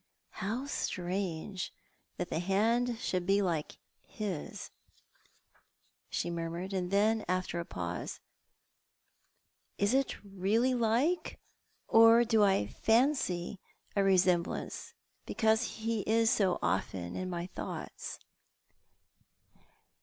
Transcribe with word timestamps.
"How 0.45 0.65
strange 0.65 1.71
that 2.17 2.31
the 2.31 2.39
hand 2.39 2.97
should 2.97 3.27
be 3.27 3.43
like 3.43 3.77
his!" 4.01 4.71
she 6.09 6.29
A 6.29 6.31
Letter 6.31 6.45
from 6.47 6.61
the 6.63 6.67
Dead. 6.69 6.69
5 6.71 6.71
nmrmnrccl. 6.71 6.77
And 6.79 6.91
then 6.91 7.25
after 7.27 7.59
a 7.59 7.65
pause," 7.65 8.19
Is 9.77 9.93
it 9.93 10.15
really 10.23 10.73
like, 10.73 11.39
or 11.87 12.23
do 12.23 12.43
I 12.43 12.65
fancy 12.65 13.59
a 13.95 14.03
resemblance 14.03 14.95
because 15.27 15.75
he 15.77 15.99
is 16.09 16.31
so 16.31 16.57
often 16.63 17.15
in 17.15 17.29
my 17.29 17.45
thoughts 17.45 18.17